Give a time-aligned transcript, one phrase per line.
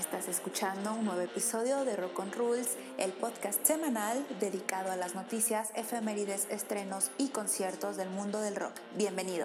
[0.00, 5.14] Estás escuchando un nuevo episodio de Rock on Rules, el podcast semanal dedicado a las
[5.14, 8.72] noticias, efemérides, estrenos y conciertos del mundo del rock.
[8.96, 9.44] Bienvenido.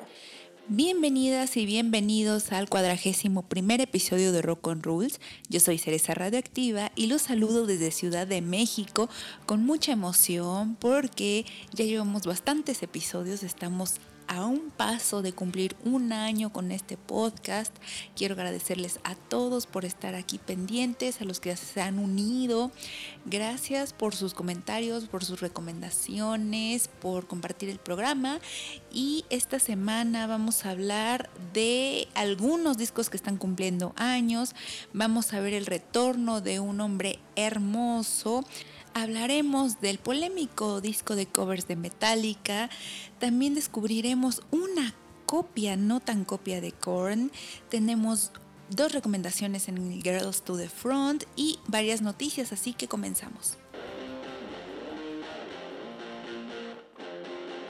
[0.70, 5.19] Bienvenidas y bienvenidos al cuadragésimo primer episodio de Rock on Rules.
[5.49, 9.10] Yo soy Cereza Radioactiva y los saludo desde Ciudad de México
[9.46, 13.96] con mucha emoción porque ya llevamos bastantes episodios, estamos
[14.28, 17.76] a un paso de cumplir un año con este podcast.
[18.16, 22.72] Quiero agradecerles a todos por estar aquí pendientes, a los que se han unido.
[23.26, 28.40] Gracias por sus comentarios, por sus recomendaciones, por compartir el programa.
[28.91, 34.55] Y esta semana vamos a hablar de algunos discos que están cumpliendo años.
[34.94, 38.45] Vamos a ver el retorno de un hombre hermoso
[38.95, 42.70] hablaremos del polémico disco de covers de Metallica,
[43.20, 44.95] también descubriremos una
[45.26, 47.30] copia, no tan copia de Korn,
[47.70, 48.31] tenemos
[48.70, 53.58] dos recomendaciones en Girls to the Front y varias noticias, así que comenzamos.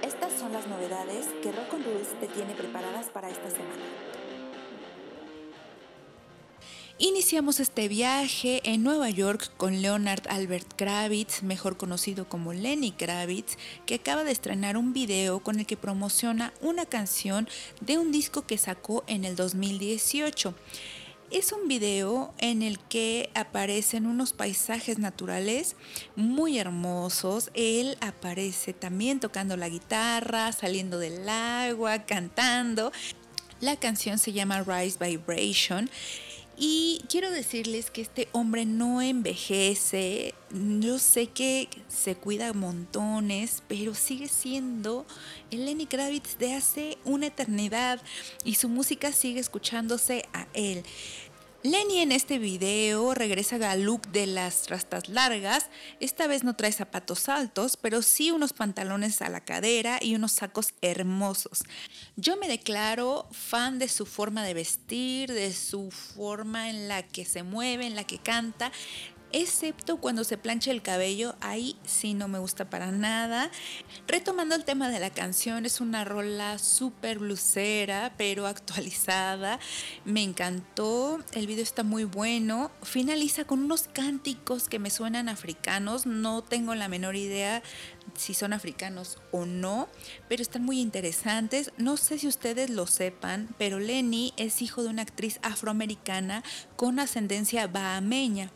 [0.03, 4.04] Estas son las novedades que Rock and Rules te tiene preparadas para esta semana.
[6.97, 13.57] Iniciamos este viaje en Nueva York con Leonard Albert Kravitz, mejor conocido como Lenny Kravitz,
[13.85, 17.49] que acaba de estrenar un video con el que promociona una canción
[17.81, 20.55] de un disco que sacó en el 2018.
[21.31, 25.75] Es un video en el que aparecen unos paisajes naturales
[26.15, 27.51] muy hermosos.
[27.55, 32.93] Él aparece también tocando la guitarra, saliendo del agua, cantando.
[33.59, 35.89] La canción se llama Rise Vibration
[36.57, 40.33] y quiero decirles que este hombre no envejece.
[40.51, 45.05] Yo sé que se cuida montones, pero sigue siendo
[45.51, 48.01] el Lenny Kravitz de hace una eternidad
[48.45, 50.83] y su música sigue escuchándose a él.
[51.65, 55.71] Lenny en este video regresa al look de las rastas largas.
[55.99, 60.33] Esta vez no trae zapatos altos, pero sí unos pantalones a la cadera y unos
[60.33, 61.63] sacos hermosos.
[62.17, 67.25] Yo me declaro fan de su forma de vestir, de su forma en la que
[67.25, 68.71] se mueve, en la que canta
[69.35, 73.51] excepto cuando se plancha el cabello, ahí sí no me gusta para nada.
[74.07, 79.59] Retomando el tema de la canción, es una rola súper blusera, pero actualizada.
[80.05, 82.71] Me encantó, el video está muy bueno.
[82.81, 87.61] Finaliza con unos cánticos que me suenan africanos, no tengo la menor idea
[88.15, 89.89] si son africanos o no,
[90.29, 91.73] pero están muy interesantes.
[91.77, 96.41] No sé si ustedes lo sepan, pero Lenny es hijo de una actriz afroamericana
[96.77, 98.51] con ascendencia bahameña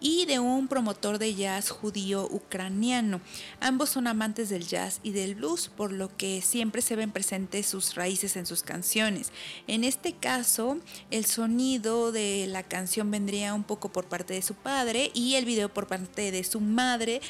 [0.00, 3.20] y de un promotor de jazz judío ucraniano.
[3.60, 7.66] Ambos son amantes del jazz y del blues, por lo que siempre se ven presentes
[7.66, 9.32] sus raíces en sus canciones.
[9.66, 10.78] En este caso,
[11.10, 15.44] el sonido de la canción vendría un poco por parte de su padre y el
[15.44, 17.20] video por parte de su madre,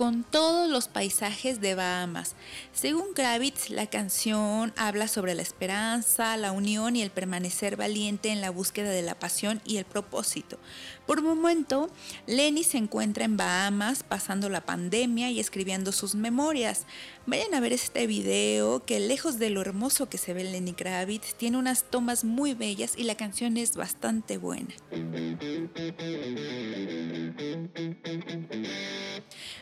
[0.00, 2.34] con todos los paisajes de Bahamas.
[2.72, 8.40] Según Kravitz, la canción habla sobre la esperanza, la unión y el permanecer valiente en
[8.40, 10.58] la búsqueda de la pasión y el propósito.
[11.06, 11.90] Por un momento,
[12.26, 16.86] Lenny se encuentra en Bahamas pasando la pandemia y escribiendo sus memorias.
[17.26, 21.34] Vayan a ver este video que lejos de lo hermoso que se ve Lenny Kravitz,
[21.34, 24.74] tiene unas tomas muy bellas y la canción es bastante buena.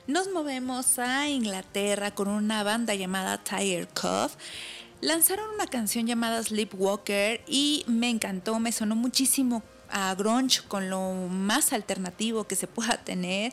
[0.09, 4.37] Nos movemos a Inglaterra con una banda llamada Tiger Cuff.
[5.03, 11.13] Lanzaron una canción llamada Sleepwalker y me encantó, me sonó muchísimo a grunge con lo
[11.13, 13.53] más alternativo que se pueda tener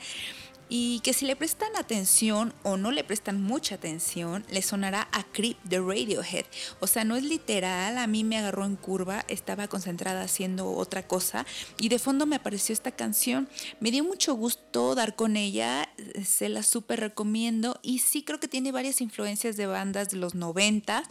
[0.70, 5.24] y que si le prestan atención o no le prestan mucha atención, le sonará a
[5.24, 6.46] Creep de Radiohead.
[6.80, 11.08] O sea, no es literal, a mí me agarró en curva, estaba concentrada haciendo otra
[11.08, 11.46] cosa
[11.80, 13.50] y de fondo me apareció esta canción.
[13.80, 15.90] Me dio mucho gusto dar con ella,
[16.26, 20.36] se la súper recomiendo y sí creo que tiene varias influencias de bandas de los
[20.36, 21.04] 90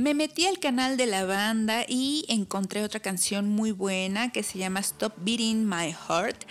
[0.00, 4.56] me metí al canal de la banda y encontré otra canción muy buena que se
[4.56, 6.44] llama Stop Beating My Heart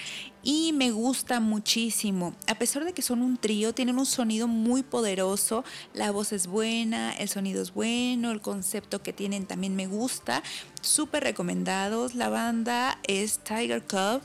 [0.43, 2.35] y me gusta muchísimo.
[2.45, 5.65] A pesar de que son un trío, tienen un sonido muy poderoso,
[5.95, 10.43] la voz es buena, el sonido es bueno, el concepto que tienen también me gusta.
[10.81, 12.13] Súper recomendados.
[12.13, 14.21] La banda es Tiger Cub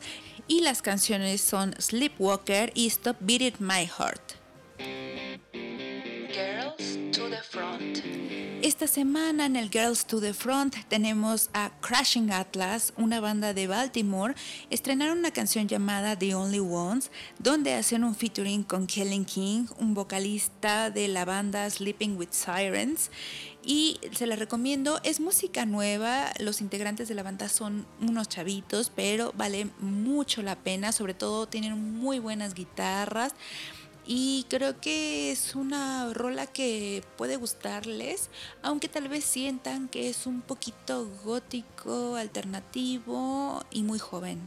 [0.48, 4.34] y las canciones son Sleepwalker y Stop Beating My Heart.
[6.34, 8.43] Girls to the Front.
[8.64, 13.66] Esta semana en el Girls to the Front tenemos a Crashing Atlas, una banda de
[13.66, 14.34] Baltimore.
[14.70, 19.92] Estrenaron una canción llamada The Only Ones, donde hacen un featuring con Kellen King, un
[19.92, 23.10] vocalista de la banda Sleeping with Sirens.
[23.66, 25.00] y se la recomiendo.
[25.04, 30.56] Es música nueva, los integrantes de la banda son unos chavitos, pero vale mucho la
[30.56, 33.34] pena, sobre todo tienen muy buenas guitarras.
[34.06, 38.28] Y creo que es una rola que puede gustarles,
[38.62, 44.40] aunque tal vez sientan que es un poquito gótico, alternativo y muy joven.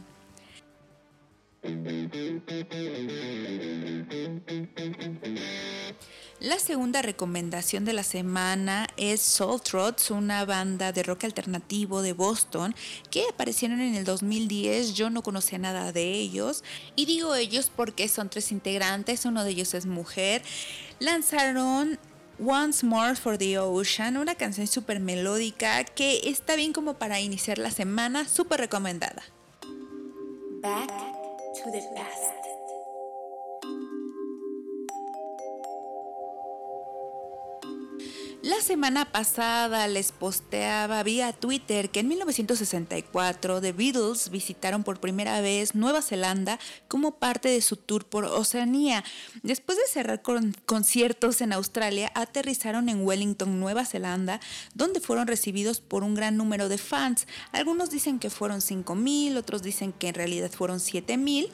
[6.40, 12.12] La segunda recomendación de la semana es Soul Trots, una banda de rock alternativo de
[12.12, 12.76] Boston
[13.10, 14.94] que aparecieron en el 2010.
[14.94, 16.62] Yo no conocía nada de ellos
[16.94, 20.42] y digo ellos porque son tres integrantes, uno de ellos es mujer.
[21.00, 21.98] Lanzaron
[22.38, 27.58] Once More for the Ocean, una canción súper melódica que está bien como para iniciar
[27.58, 29.24] la semana, súper recomendada.
[30.62, 31.07] Back
[31.64, 32.47] to the past.
[38.42, 45.40] La semana pasada les posteaba vía Twitter que en 1964 The Beatles visitaron por primera
[45.40, 49.02] vez Nueva Zelanda como parte de su tour por Oceanía.
[49.42, 54.38] Después de cerrar con conciertos en Australia, aterrizaron en Wellington, Nueva Zelanda,
[54.72, 57.26] donde fueron recibidos por un gran número de fans.
[57.50, 61.50] Algunos dicen que fueron 5.000, otros dicen que en realidad fueron 7.000.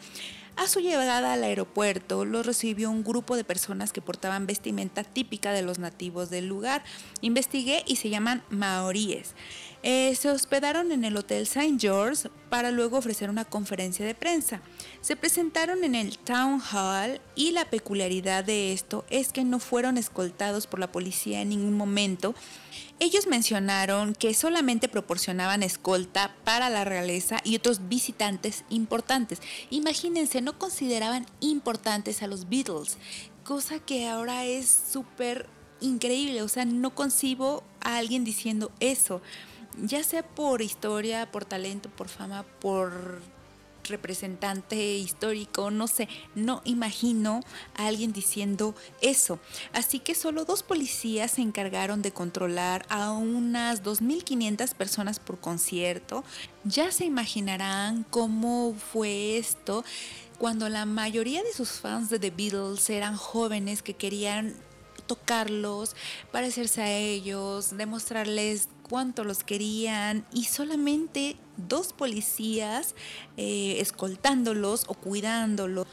[0.56, 5.52] A su llegada al aeropuerto, los recibió un grupo de personas que portaban vestimenta típica
[5.52, 6.84] de los nativos del lugar.
[7.22, 9.34] Investigué y se llaman maoríes.
[9.82, 11.76] Eh, se hospedaron en el Hotel St.
[11.78, 14.62] George para luego ofrecer una conferencia de prensa.
[15.00, 19.98] Se presentaron en el Town Hall y la peculiaridad de esto es que no fueron
[19.98, 22.34] escoltados por la policía en ningún momento
[23.00, 29.40] ellos mencionaron que solamente proporcionaban escolta para la realeza y otros visitantes importantes.
[29.70, 32.96] Imagínense, no consideraban importantes a los Beatles,
[33.44, 35.48] cosa que ahora es súper
[35.80, 36.42] increíble.
[36.42, 39.20] O sea, no concibo a alguien diciendo eso,
[39.82, 43.20] ya sea por historia, por talento, por fama, por
[43.84, 47.40] representante histórico, no sé, no imagino
[47.76, 49.38] a alguien diciendo eso.
[49.72, 56.24] Así que solo dos policías se encargaron de controlar a unas 2.500 personas por concierto.
[56.64, 59.84] Ya se imaginarán cómo fue esto
[60.38, 64.54] cuando la mayoría de sus fans de The Beatles eran jóvenes que querían
[65.06, 65.94] tocarlos,
[66.32, 72.94] parecerse a ellos, demostrarles cuánto los querían y solamente dos policías
[73.36, 75.86] eh, escoltándolos o cuidándolos.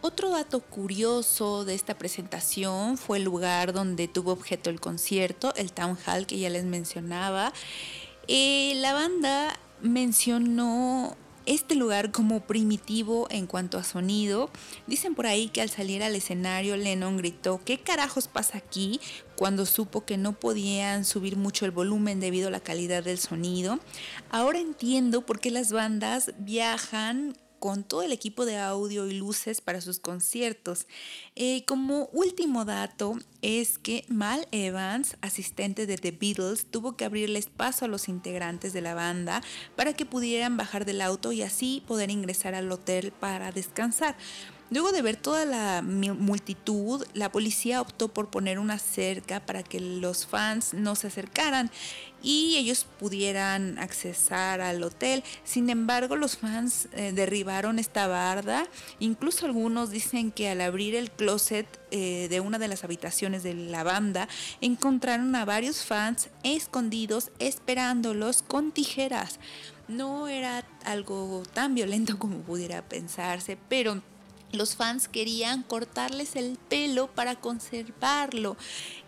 [0.00, 5.72] Otro dato curioso de esta presentación fue el lugar donde tuvo objeto el concierto, el
[5.72, 7.52] Town Hall que ya les mencionaba.
[8.28, 11.16] Eh, la banda mencionó
[11.48, 14.50] este lugar como primitivo en cuanto a sonido.
[14.86, 19.00] Dicen por ahí que al salir al escenario Lennon gritó, ¿qué carajos pasa aquí?
[19.38, 23.78] cuando supo que no podían subir mucho el volumen debido a la calidad del sonido.
[24.30, 29.60] Ahora entiendo por qué las bandas viajan con todo el equipo de audio y luces
[29.60, 30.86] para sus conciertos.
[31.36, 37.46] Eh, como último dato es que Mal Evans, asistente de The Beatles, tuvo que abrirles
[37.46, 39.42] paso a los integrantes de la banda
[39.76, 44.16] para que pudieran bajar del auto y así poder ingresar al hotel para descansar.
[44.70, 49.80] Luego de ver toda la multitud, la policía optó por poner una cerca para que
[49.80, 51.70] los fans no se acercaran
[52.22, 55.24] y ellos pudieran accesar al hotel.
[55.42, 58.66] Sin embargo, los fans eh, derribaron esta barda.
[58.98, 63.54] Incluso algunos dicen que al abrir el closet eh, de una de las habitaciones de
[63.54, 64.28] la banda,
[64.60, 69.38] encontraron a varios fans escondidos esperándolos con tijeras.
[69.86, 74.02] No era algo tan violento como pudiera pensarse, pero
[74.52, 78.56] los fans querían cortarles el pelo para conservarlo.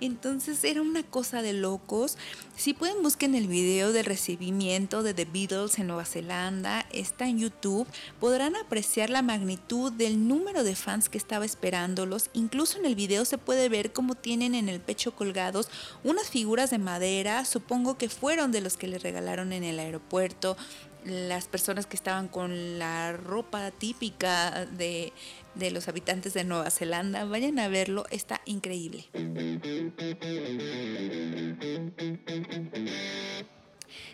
[0.00, 2.16] Entonces era una cosa de locos.
[2.56, 7.38] Si pueden busquen el video del recibimiento de The Beatles en Nueva Zelanda, está en
[7.38, 7.86] YouTube,
[8.18, 12.30] podrán apreciar la magnitud del número de fans que estaba esperándolos.
[12.34, 15.68] Incluso en el video se puede ver cómo tienen en el pecho colgados
[16.04, 20.56] unas figuras de madera, supongo que fueron de los que le regalaron en el aeropuerto
[21.04, 25.12] las personas que estaban con la ropa típica de,
[25.54, 27.24] de, los habitantes de Nueva Zelanda.
[27.24, 29.06] Vayan a verlo, está increíble.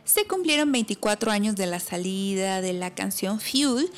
[0.04, 3.90] Se cumplieron 24 años de la salida de la canción Fuel,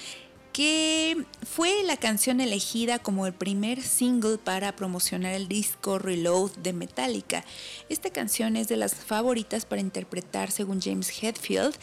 [0.59, 6.73] que fue la canción elegida como el primer single para promocionar el disco Reload de
[6.73, 7.45] Metallica.
[7.89, 11.77] Esta canción es de las favoritas para interpretar según James Hetfield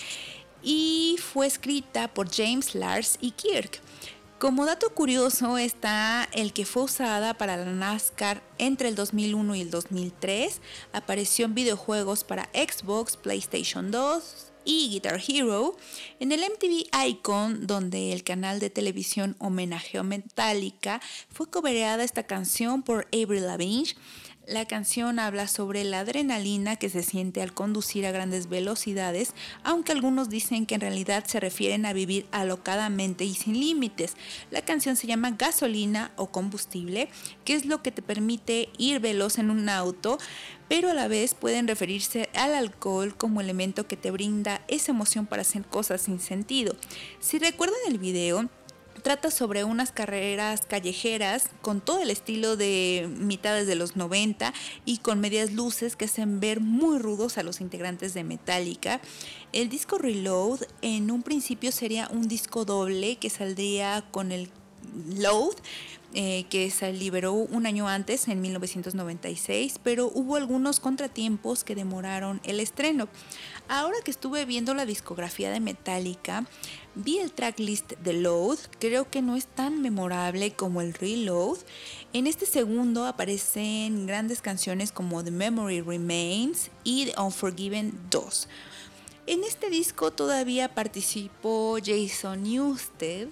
[0.65, 3.79] y fue escrita por James Lars y Kirk.
[4.39, 9.61] Como dato curioso está el que fue usada para la NASCAR entre el 2001 y
[9.61, 10.59] el 2003,
[10.91, 15.77] apareció en videojuegos para Xbox, PlayStation 2, y Guitar Hero,
[16.19, 22.81] en el MTV Icon, donde el canal de televisión homenajeó Metallica, fue cobereada esta canción
[22.81, 23.93] por Avril Lavigne,
[24.47, 29.33] la canción habla sobre la adrenalina que se siente al conducir a grandes velocidades,
[29.63, 34.13] aunque algunos dicen que en realidad se refieren a vivir alocadamente y sin límites.
[34.51, 37.09] La canción se llama Gasolina o Combustible,
[37.43, 40.17] que es lo que te permite ir veloz en un auto,
[40.67, 45.25] pero a la vez pueden referirse al alcohol como elemento que te brinda esa emoción
[45.25, 46.75] para hacer cosas sin sentido.
[47.19, 48.49] Si recuerdan el video,
[49.05, 54.51] trata sobre unas carreras callejeras con todo el estilo de mitades de los 90
[54.83, 59.01] y con medias luces que hacen ver muy rudos a los integrantes de Metallica.
[59.53, 64.49] El disco Reload en un principio sería un disco doble que saldría con el
[65.17, 65.55] Load,
[66.13, 72.39] eh, que se liberó un año antes, en 1996, pero hubo algunos contratiempos que demoraron
[72.45, 73.09] el estreno.
[73.67, 76.45] Ahora que estuve viendo la discografía de Metallica,
[76.95, 81.57] vi el tracklist de Load, creo que no es tan memorable como el Reload.
[82.13, 88.47] En este segundo aparecen grandes canciones como The Memory Remains y The Unforgiven 2.
[89.27, 93.29] En este disco todavía participó Jason Newsted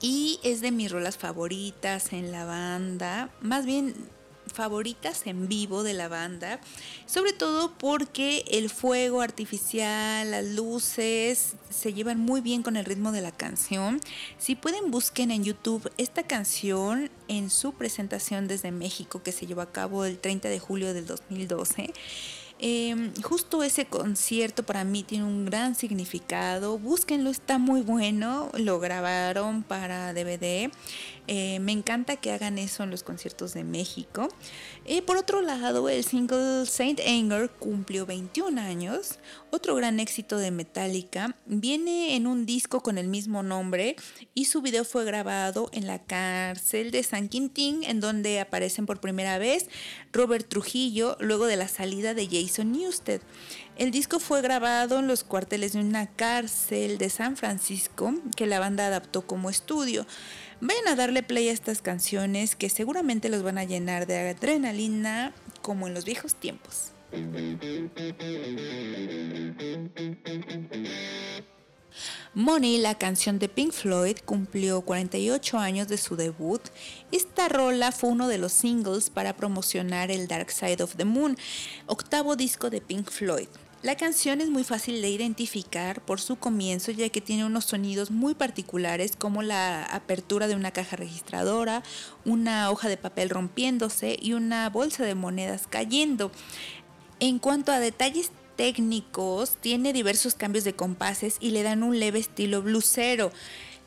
[0.00, 3.30] y es de mis rolas favoritas en la banda.
[3.40, 3.94] Más bien
[4.52, 6.60] favoritas en vivo de la banda,
[7.06, 13.12] sobre todo porque el fuego artificial, las luces se llevan muy bien con el ritmo
[13.12, 14.00] de la canción.
[14.38, 19.60] Si pueden busquen en YouTube esta canción en su presentación desde México que se llevó
[19.60, 21.92] a cabo el 30 de julio del 2012.
[22.62, 26.78] Em, justo ese concierto para mí tiene un gran significado.
[26.78, 28.50] Búsquenlo, está muy bueno.
[28.54, 30.70] Lo grabaron para DVD.
[31.32, 34.26] Eh, me encanta que hagan eso en los conciertos de México.
[34.84, 39.20] Y por otro lado, el single Saint Anger cumplió 21 años.
[39.52, 41.36] Otro gran éxito de Metallica.
[41.46, 43.94] Viene en un disco con el mismo nombre
[44.34, 49.00] y su video fue grabado en la cárcel de San Quintín, en donde aparecen por
[49.00, 49.68] primera vez
[50.12, 53.20] Robert Trujillo luego de la salida de Jason Newsted.
[53.76, 58.58] El disco fue grabado en los cuarteles de una cárcel de San Francisco que la
[58.58, 60.06] banda adaptó como estudio.
[60.62, 65.32] Vayan a darle play a estas canciones que seguramente los van a llenar de adrenalina
[65.62, 66.92] como en los viejos tiempos.
[72.34, 76.60] Money, la canción de Pink Floyd, cumplió 48 años de su debut.
[77.10, 81.38] Esta rola fue uno de los singles para promocionar el Dark Side of the Moon,
[81.86, 83.48] octavo disco de Pink Floyd.
[83.82, 88.10] La canción es muy fácil de identificar por su comienzo ya que tiene unos sonidos
[88.10, 91.82] muy particulares como la apertura de una caja registradora,
[92.26, 96.30] una hoja de papel rompiéndose y una bolsa de monedas cayendo.
[97.20, 102.18] En cuanto a detalles técnicos, tiene diversos cambios de compases y le dan un leve
[102.18, 103.32] estilo blusero.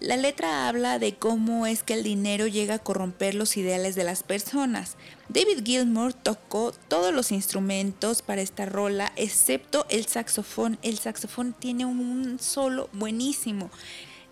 [0.04, 4.04] La letra habla de cómo es que el dinero llega a corromper los ideales de
[4.04, 4.98] las personas.
[5.30, 10.78] David Gilmour tocó todos los instrumentos para esta rola, excepto el saxofón.
[10.82, 13.72] El saxofón tiene un solo buenísimo.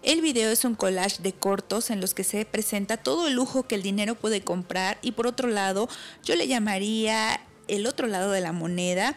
[0.03, 3.63] El video es un collage de cortos en los que se presenta todo el lujo
[3.63, 5.87] que el dinero puede comprar y por otro lado
[6.21, 9.15] yo le llamaría el otro lado de la moneda,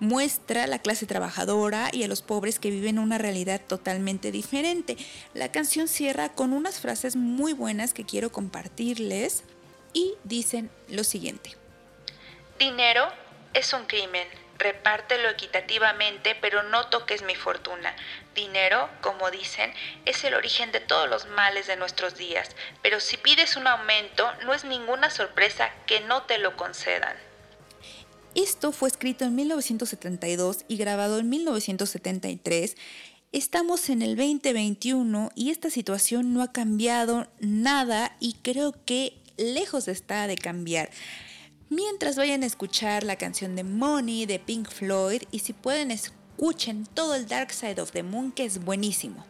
[0.00, 4.96] muestra la clase trabajadora y a los pobres que viven una realidad totalmente diferente.
[5.32, 9.44] La canción cierra con unas frases muy buenas que quiero compartirles
[9.92, 11.56] y dicen lo siguiente.
[12.58, 13.08] Dinero
[13.54, 14.26] es un crimen.
[14.56, 17.94] Repártelo equitativamente, pero no toques mi fortuna.
[18.36, 19.72] Dinero, como dicen,
[20.04, 24.30] es el origen de todos los males de nuestros días, pero si pides un aumento,
[24.44, 27.16] no es ninguna sorpresa que no te lo concedan.
[28.34, 32.76] Esto fue escrito en 1972 y grabado en 1973.
[33.30, 39.86] Estamos en el 2021 y esta situación no ha cambiado nada y creo que lejos
[39.86, 40.90] está de cambiar.
[41.68, 46.86] Mientras vayan a escuchar la canción de Money de Pink Floyd y si pueden escuchen
[46.92, 49.24] todo el Dark Side of the Moon que es buenísimo.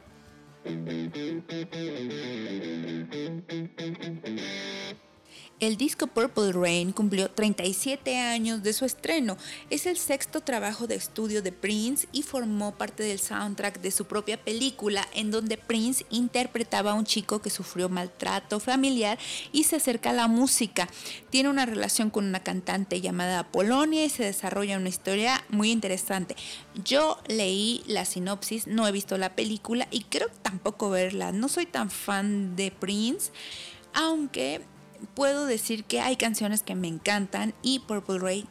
[5.60, 9.38] El disco Purple Rain cumplió 37 años de su estreno.
[9.70, 14.06] Es el sexto trabajo de estudio de Prince y formó parte del soundtrack de su
[14.06, 19.16] propia película en donde Prince interpretaba a un chico que sufrió maltrato familiar
[19.52, 20.88] y se acerca a la música.
[21.30, 26.34] Tiene una relación con una cantante llamada Polonia y se desarrolla una historia muy interesante.
[26.84, 31.30] Yo leí la sinopsis, no he visto la película y creo tampoco verla.
[31.30, 33.30] No soy tan fan de Prince,
[33.92, 34.60] aunque
[35.14, 38.46] puedo decir que hay canciones que me encantan y Purple Rain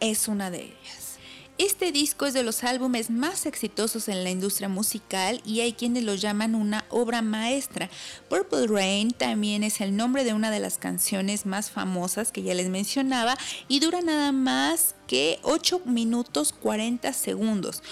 [0.00, 1.06] es una de ellas.
[1.58, 6.04] Este disco es de los álbumes más exitosos en la industria musical y hay quienes
[6.04, 7.88] lo llaman una obra maestra.
[8.28, 12.52] Purple Rain también es el nombre de una de las canciones más famosas que ya
[12.52, 13.38] les mencionaba
[13.68, 17.82] y dura nada más que 8 minutos 40 segundos.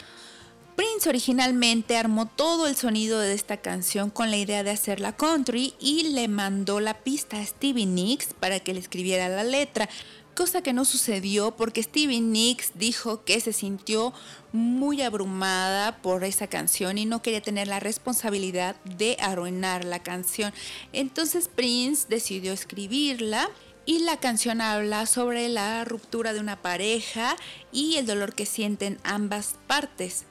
[0.77, 5.75] Prince originalmente armó todo el sonido de esta canción con la idea de hacerla country
[5.79, 9.89] y le mandó la pista a Stevie Nicks para que le escribiera la letra,
[10.35, 14.13] cosa que no sucedió porque Stevie Nicks dijo que se sintió
[14.53, 20.53] muy abrumada por esa canción y no quería tener la responsabilidad de arruinar la canción.
[20.93, 23.49] Entonces Prince decidió escribirla
[23.87, 27.37] y la canción habla sobre la ruptura de una pareja
[27.71, 30.25] y el dolor que sienten ambas partes.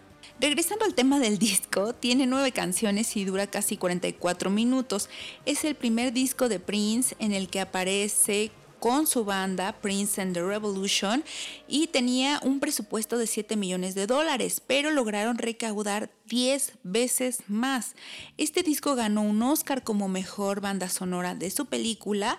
[0.44, 5.08] Regresando al tema del disco, tiene nueve canciones y dura casi 44 minutos.
[5.46, 10.34] Es el primer disco de Prince en el que aparece con su banda Prince and
[10.34, 11.24] the Revolution
[11.70, 17.96] y tenía un presupuesto de 7 millones de dólares, pero lograron recaudar 10 veces más.
[18.38, 22.38] Este disco ganó un Oscar como mejor banda sonora de su película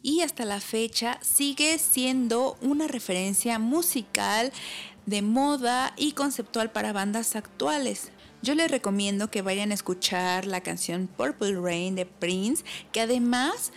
[0.00, 4.52] y hasta la fecha sigue siendo una referencia musical
[5.06, 8.10] de moda y conceptual para bandas actuales.
[8.42, 13.72] Yo les recomiendo que vayan a escuchar la canción Purple Rain de Prince, que además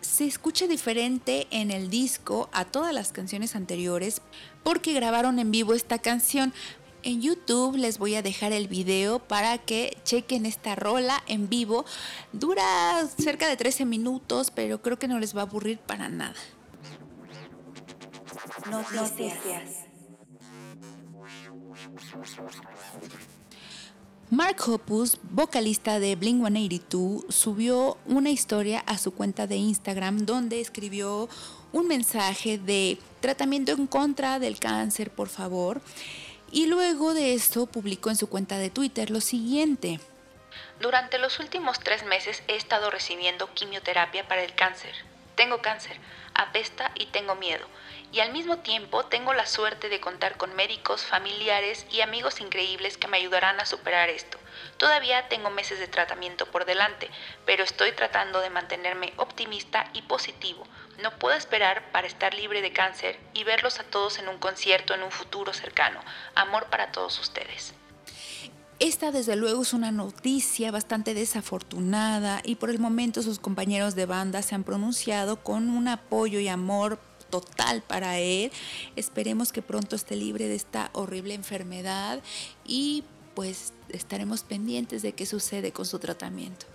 [0.00, 4.22] se escucha diferente en el disco a todas las canciones anteriores
[4.62, 6.54] porque grabaron en vivo esta canción.
[7.02, 11.84] En YouTube les voy a dejar el video para que chequen esta rola en vivo.
[12.32, 16.34] Dura cerca de 13 minutos, pero creo que no les va a aburrir para nada.
[18.70, 19.89] Noticias.
[24.30, 30.60] Mark Hoppus, vocalista de Blink 182, subió una historia a su cuenta de Instagram donde
[30.60, 31.28] escribió
[31.72, 35.80] un mensaje de tratamiento en contra del cáncer, por favor.
[36.52, 39.98] Y luego de esto publicó en su cuenta de Twitter lo siguiente.
[40.80, 44.94] Durante los últimos tres meses he estado recibiendo quimioterapia para el cáncer.
[45.34, 45.96] Tengo cáncer,
[46.34, 47.66] apesta y tengo miedo
[48.12, 52.96] y al mismo tiempo tengo la suerte de contar con médicos, familiares y amigos increíbles
[52.96, 54.38] que me ayudarán a superar esto.
[54.76, 57.08] Todavía tengo meses de tratamiento por delante,
[57.46, 60.66] pero estoy tratando de mantenerme optimista y positivo.
[61.02, 64.94] No puedo esperar para estar libre de cáncer y verlos a todos en un concierto
[64.94, 66.00] en un futuro cercano.
[66.34, 67.74] Amor para todos ustedes.
[68.80, 74.06] Esta desde luego es una noticia bastante desafortunada y por el momento sus compañeros de
[74.06, 76.98] banda se han pronunciado con un apoyo y amor
[77.30, 78.50] total para él.
[78.96, 82.22] Esperemos que pronto esté libre de esta horrible enfermedad
[82.66, 86.66] y pues estaremos pendientes de qué sucede con su tratamiento.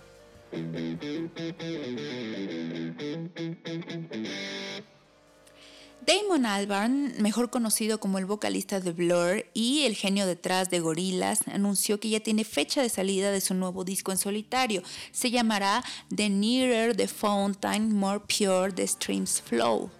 [6.06, 11.48] Damon Albarn, mejor conocido como el vocalista de Blur y el genio detrás de Gorillaz,
[11.48, 14.84] anunció que ya tiene fecha de salida de su nuevo disco en solitario.
[15.10, 15.82] Se llamará
[16.14, 19.90] The Nearer the Fountain, More Pure the Streams Flow.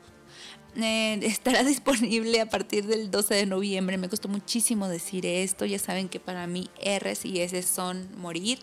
[0.77, 3.99] Eh, estará disponible a partir del 12 de noviembre.
[3.99, 5.65] Me costó muchísimo decir esto.
[5.65, 8.59] Ya saben que para mí R's y S son morir.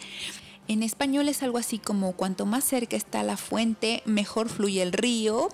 [0.68, 4.94] En español es algo así como cuanto más cerca está la fuente, mejor fluye el
[4.94, 5.50] río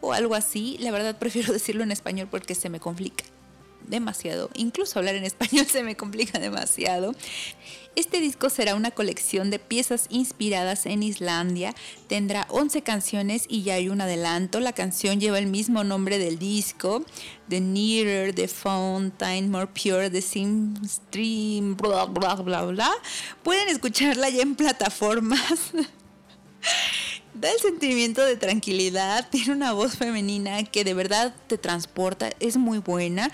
[0.00, 0.76] o algo así.
[0.80, 3.24] La verdad prefiero decirlo en español porque se me complica
[3.88, 4.50] demasiado.
[4.54, 7.14] Incluso hablar en español se me complica demasiado.
[7.94, 11.74] Este disco será una colección de piezas inspiradas en Islandia.
[12.08, 14.60] Tendrá 11 canciones y ya hay un adelanto.
[14.60, 17.04] La canción lleva el mismo nombre del disco.
[17.50, 22.90] The Nearer, The Fountain, More Pure, The Sim Stream, bla, bla, bla, bla.
[23.42, 25.72] Pueden escucharla ya en plataformas.
[27.34, 32.58] Da el sentimiento de tranquilidad, tiene una voz femenina que de verdad te transporta, es
[32.58, 33.32] muy buena.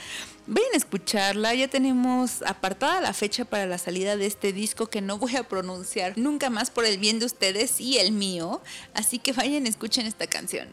[0.50, 5.02] Vayan a escucharla, ya tenemos apartada la fecha para la salida de este disco que
[5.02, 8.62] no voy a pronunciar nunca más por el bien de ustedes y el mío,
[8.94, 10.72] así que vayan escuchen esta canción.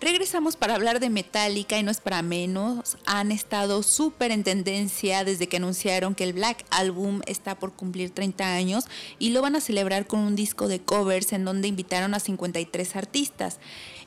[0.00, 2.96] Regresamos para hablar de Metallica y no es para menos.
[3.04, 8.10] Han estado súper en tendencia desde que anunciaron que el Black Album está por cumplir
[8.10, 8.84] 30 años
[9.18, 12.96] y lo van a celebrar con un disco de covers en donde invitaron a 53
[12.96, 13.58] artistas.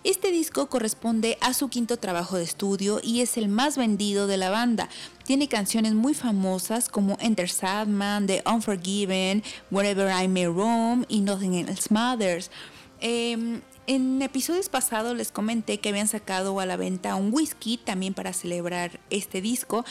[0.03, 4.35] Este disco corresponde a su quinto trabajo de estudio y es el más vendido de
[4.35, 4.89] la banda.
[5.23, 11.53] Tiene canciones muy famosas como Enter Sadman, The Unforgiven, Wherever I May Roam y Nothing
[11.53, 12.51] Else Matters.
[12.99, 18.13] Em, en episodios pasados les comenté que habían sacado a la venta un whisky también
[18.13, 19.85] para celebrar este disco.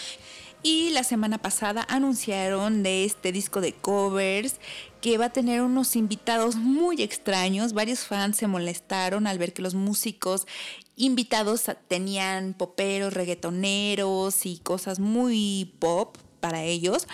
[0.64, 4.60] Y la semana pasada anunciaron de este disco de covers
[5.00, 7.72] que va a tener unos invitados muy extraños.
[7.72, 10.46] Varios fans se molestaron al ver que los músicos
[10.94, 17.08] invitados tenían poperos, reggaetoneros y cosas muy pop para ellos.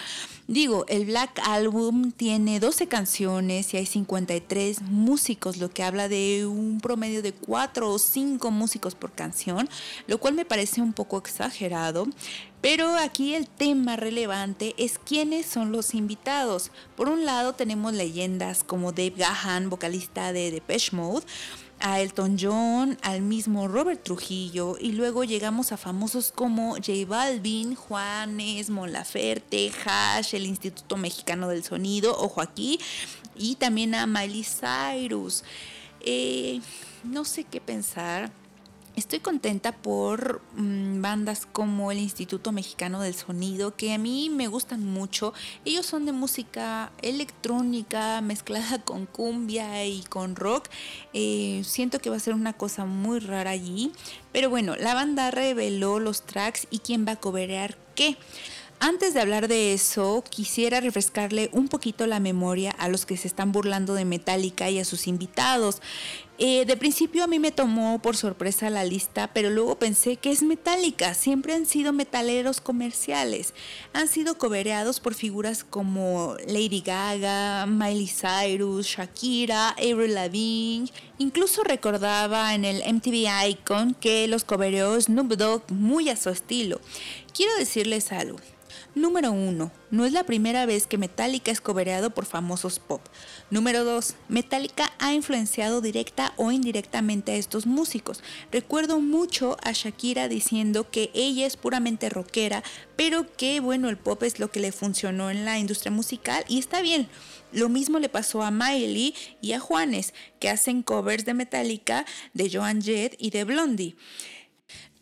[0.50, 6.46] Digo, el Black Album tiene 12 canciones y hay 53 músicos, lo que habla de
[6.46, 9.68] un promedio de 4 o 5 músicos por canción,
[10.06, 12.06] lo cual me parece un poco exagerado.
[12.62, 16.70] Pero aquí el tema relevante es quiénes son los invitados.
[16.96, 21.26] Por un lado tenemos leyendas como Dave Gahan, vocalista de Depeche Mode,
[21.80, 27.74] a Elton John, al mismo Robert Trujillo y luego llegamos a famosos como J Balvin,
[27.74, 32.78] Juanes, Mon Laferte, Hash, el Instituto Mexicano del Sonido, ojo aquí,
[33.36, 35.44] y también a Miley Cyrus.
[36.00, 36.60] Eh,
[37.04, 38.30] no sé qué pensar
[38.98, 44.48] Estoy contenta por mm, bandas como el Instituto Mexicano del Sonido, que a mí me
[44.48, 45.32] gustan mucho.
[45.64, 50.68] Ellos son de música electrónica mezclada con cumbia y con rock.
[51.12, 53.92] Eh, siento que va a ser una cosa muy rara allí.
[54.32, 58.16] Pero bueno, la banda reveló los tracks y quién va a coberear qué.
[58.80, 63.26] Antes de hablar de eso, quisiera refrescarle un poquito la memoria a los que se
[63.26, 65.82] están burlando de Metallica y a sus invitados.
[66.40, 70.30] Eh, de principio a mí me tomó por sorpresa la lista, pero luego pensé que
[70.30, 71.14] es Metallica.
[71.14, 73.54] Siempre han sido metaleros comerciales.
[73.92, 80.92] Han sido cobereados por figuras como Lady Gaga, Miley Cyrus, Shakira, Avril Lavigne.
[81.18, 86.80] Incluso recordaba en el MTV Icon que los cobereó Snoop Dogg muy a su estilo.
[87.34, 88.38] Quiero decirles algo.
[88.94, 89.72] Número 1.
[89.90, 93.00] No es la primera vez que Metallica es cobereado por famosos pop.
[93.50, 94.14] Número 2.
[94.28, 98.22] Metallica ha influenciado directa o indirectamente a estos músicos.
[98.52, 102.62] Recuerdo mucho a Shakira diciendo que ella es puramente rockera,
[102.96, 106.58] pero que bueno, el pop es lo que le funcionó en la industria musical y
[106.58, 107.08] está bien.
[107.52, 112.04] Lo mismo le pasó a Miley y a Juanes, que hacen covers de Metallica,
[112.34, 113.96] de Joan Jett y de Blondie.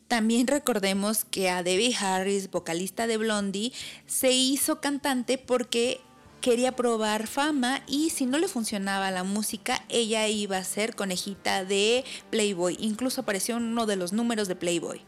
[0.09, 3.73] También recordemos que a Debbie Harris, vocalista de Blondie,
[4.07, 6.01] se hizo cantante porque
[6.41, 11.65] quería probar fama y si no le funcionaba la música, ella iba a ser conejita
[11.65, 12.77] de Playboy.
[12.79, 15.03] Incluso apareció en uno de los números de Playboy.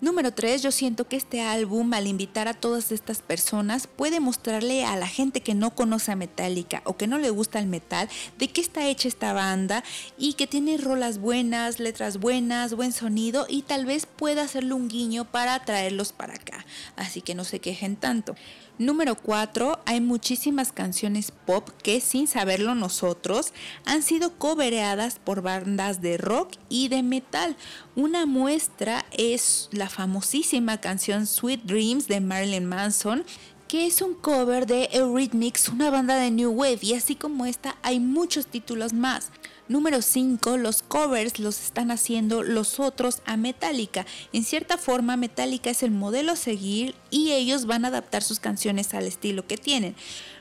[0.00, 4.86] Número 3, yo siento que este álbum al invitar a todas estas personas puede mostrarle
[4.86, 8.08] a la gente que no conoce a Metallica o que no le gusta el metal
[8.38, 9.84] de qué está hecha esta banda
[10.16, 14.88] y que tiene rolas buenas, letras buenas, buen sonido y tal vez pueda hacerle un
[14.88, 16.64] guiño para traerlos para acá.
[16.96, 18.36] Así que no se quejen tanto.
[18.80, 19.78] Número 4.
[19.84, 23.52] Hay muchísimas canciones pop que sin saberlo nosotros
[23.84, 27.58] han sido cobereadas por bandas de rock y de metal.
[27.94, 33.22] Una muestra es la famosísima canción Sweet Dreams de Marilyn Manson
[33.68, 37.76] que es un cover de Eurythmics, una banda de New Wave, y así como esta
[37.82, 39.30] hay muchos títulos más.
[39.70, 40.56] Número 5.
[40.56, 44.04] Los covers los están haciendo los otros a Metallica.
[44.32, 48.40] En cierta forma, Metallica es el modelo a seguir y ellos van a adaptar sus
[48.40, 49.94] canciones al estilo que tienen.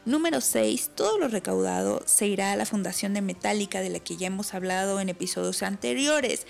[0.04, 0.94] Número 6.
[0.96, 4.56] Todo lo recaudado se irá a la fundación de Metallica de la que ya hemos
[4.56, 6.48] hablado en episodios anteriores.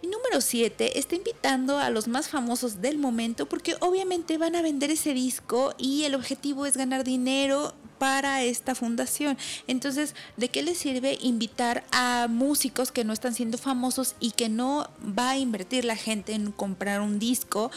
[0.00, 4.62] Y número 7, está invitando a los más famosos del momento porque obviamente van a
[4.62, 9.36] vender ese disco y el objetivo es ganar dinero para esta fundación.
[9.66, 14.48] Entonces, ¿de qué le sirve invitar a músicos que no están siendo famosos y que
[14.48, 17.70] no va a invertir la gente en comprar un disco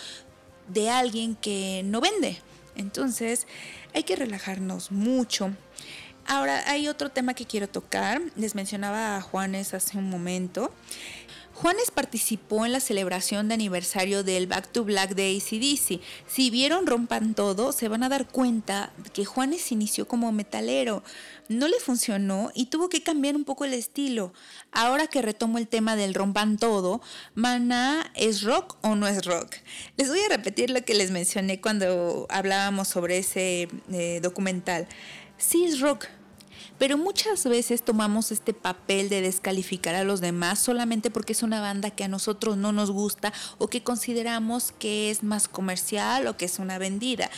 [0.68, 2.42] de alguien que no vende?
[2.76, 3.48] Entonces,
[3.94, 5.52] hay que relajarnos mucho.
[6.28, 8.22] Ahora, hay otro tema que quiero tocar.
[8.36, 10.72] Les mencionaba a Juanes hace un momento.
[11.60, 16.00] Juanes participó en la celebración de aniversario del Back to Black de ACDC.
[16.28, 21.02] Si vieron Rompan Todo, se van a dar cuenta que Juanes inició como metalero.
[21.50, 24.34] No le funcionó y tuvo que cambiar un poco el estilo.
[24.72, 27.02] Ahora que retomo el tema del Rompan Todo,
[27.34, 29.56] ¿Maná es rock o no es rock?
[29.96, 34.88] Les voy a repetir lo que les mencioné cuando hablábamos sobre ese eh, documental.
[35.40, 36.06] Sí es rock,
[36.78, 41.62] pero muchas veces tomamos este papel de descalificar a los demás solamente porque es una
[41.62, 46.38] banda que a nosotros no nos gusta o que consideramos que es más comercial o
[46.38, 47.30] que es una vendida.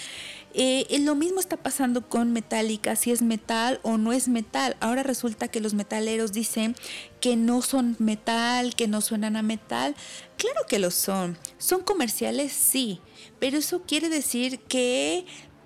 [0.56, 4.76] Eh, lo mismo está pasando con Metallica, si es metal o no es metal.
[4.80, 6.76] Ahora resulta que los metaleros dicen
[7.22, 9.96] que no son metal, que no suenan a metal.
[10.38, 11.38] Claro que lo son.
[11.60, 12.52] ¿Son comerciales?
[12.52, 13.00] Sí.
[13.40, 15.26] Pero eso quiere decir que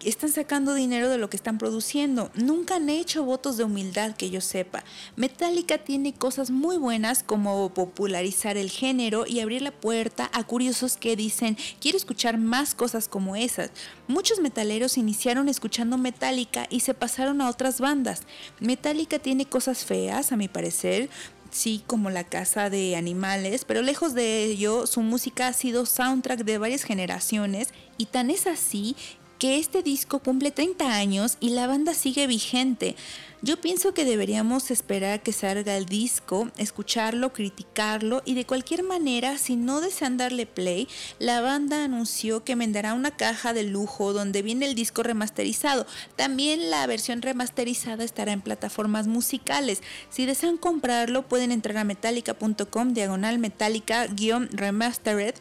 [0.09, 2.31] están sacando dinero de lo que están produciendo.
[2.35, 4.83] Nunca han hecho votos de humildad que yo sepa.
[5.15, 10.97] Metallica tiene cosas muy buenas como popularizar el género y abrir la puerta a curiosos
[10.97, 13.71] que dicen, quiero escuchar más cosas como esas.
[14.07, 18.23] Muchos metaleros iniciaron escuchando Metallica y se pasaron a otras bandas.
[18.59, 21.09] Metallica tiene cosas feas, a mi parecer,
[21.53, 26.43] sí como la casa de animales, pero lejos de ello, su música ha sido soundtrack
[26.43, 28.95] de varias generaciones y tan es así
[29.43, 32.95] que este disco cumple 30 años y la banda sigue vigente.
[33.41, 39.37] Yo pienso que deberíamos esperar que salga el disco, escucharlo, criticarlo y de cualquier manera,
[39.37, 40.87] si no desean darle play,
[41.19, 45.85] la banda anunció que venderá una caja de lujo donde viene el disco remasterizado.
[46.15, 49.83] También la versión remasterizada estará en plataformas musicales.
[50.09, 55.35] Si desean comprarlo, pueden entrar a metallica.com diagonal metallica-remastered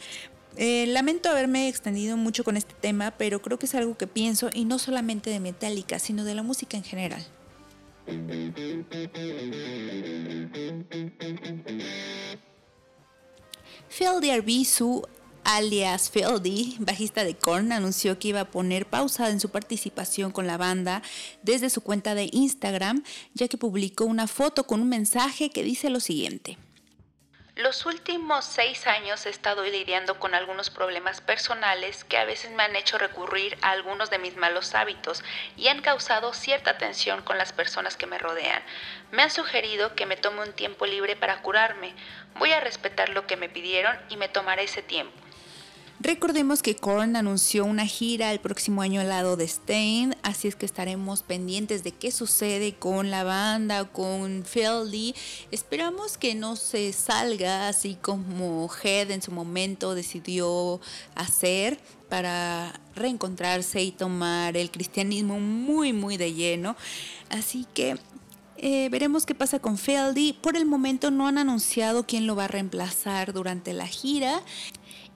[0.57, 4.51] eh, lamento haberme extendido mucho con este tema, pero creo que es algo que pienso
[4.53, 7.25] y no solamente de Metallica, sino de la música en general.
[13.89, 15.03] Feldy Arbizu,
[15.45, 20.47] alias Feldy, bajista de Korn, anunció que iba a poner pausa en su participación con
[20.47, 21.03] la banda
[21.43, 23.03] desde su cuenta de Instagram,
[23.35, 26.59] ya que publicó una foto con un mensaje que dice lo siguiente.
[27.55, 32.63] Los últimos seis años he estado lidiando con algunos problemas personales que a veces me
[32.63, 35.23] han hecho recurrir a algunos de mis malos hábitos
[35.59, 38.63] y han causado cierta tensión con las personas que me rodean.
[39.11, 41.95] Me han sugerido que me tome un tiempo libre para curarme.
[42.37, 45.22] Voy a respetar lo que me pidieron y me tomaré ese tiempo.
[46.03, 50.57] Recordemos que Korn anunció una gira el próximo año al lado de Stain, así es
[50.57, 55.15] que estaremos pendientes de qué sucede con la banda, con Feldy.
[55.53, 60.81] Esperamos que no se salga así como Head en su momento decidió
[61.15, 66.75] hacer para reencontrarse y tomar el cristianismo muy muy de lleno.
[67.31, 67.97] Así que
[68.65, 70.33] eh, veremos qué pasa con Feldy.
[70.35, 74.41] Por el momento no han anunciado quién lo va a reemplazar durante la gira.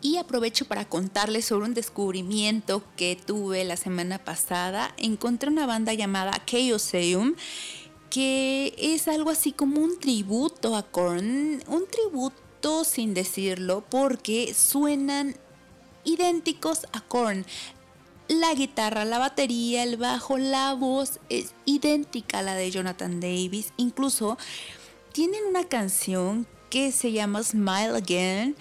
[0.02, 4.94] Y aprovecho para contarles sobre un descubrimiento que tuve la semana pasada.
[4.98, 7.34] Encontré una banda llamada Chaoseum
[8.10, 15.36] que es algo así como un tributo a Korn, un tributo sin decirlo porque suenan
[16.04, 17.44] idénticos a Korn.
[18.28, 23.72] La guitarra, la batería, el bajo, la voz es idéntica a la de Jonathan Davis.
[23.76, 24.38] Incluso
[25.12, 28.56] tienen una canción que se llama Smile Again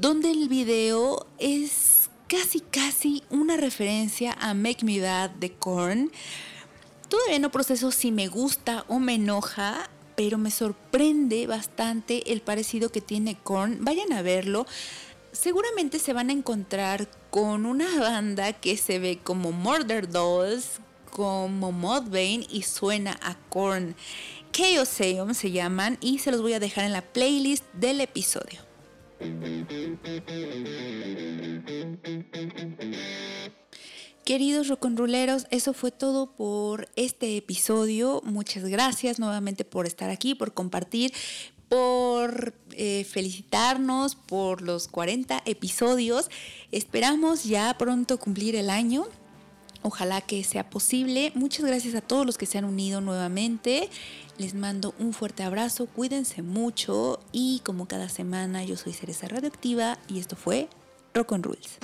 [0.00, 6.10] donde el video es casi casi una referencia a Make Me Bad de Korn.
[7.10, 12.90] Todavía no proceso si me gusta o me enoja, pero me sorprende bastante el parecido
[12.90, 13.84] que tiene Korn.
[13.84, 14.64] Vayan a verlo.
[15.32, 21.72] Seguramente se van a encontrar con una banda que se ve como Murder Dolls, como
[21.72, 23.94] Mudvayne y suena a Korn.
[24.52, 28.69] Chaoseum se llaman y se los voy a dejar en la playlist del episodio.
[34.24, 38.22] Queridos roconruleros, eso fue todo por este episodio.
[38.24, 41.12] Muchas gracias nuevamente por estar aquí, por compartir,
[41.68, 46.30] por eh, felicitarnos por los 40 episodios.
[46.70, 49.06] Esperamos ya pronto cumplir el año.
[49.82, 51.32] Ojalá que sea posible.
[51.34, 53.88] Muchas gracias a todos los que se han unido nuevamente.
[54.38, 59.98] Les mando un fuerte abrazo, cuídense mucho y como cada semana yo soy Cereza Radioactiva
[60.08, 60.68] y esto fue
[61.14, 61.78] Rock on Rules.